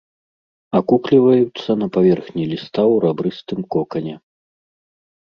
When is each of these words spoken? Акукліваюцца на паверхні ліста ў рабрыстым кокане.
Акукліваюцца 0.79 1.75
на 1.81 1.87
паверхні 1.97 2.43
ліста 2.53 2.81
ў 2.93 3.05
рабрыстым 3.05 3.59
кокане. 3.77 4.15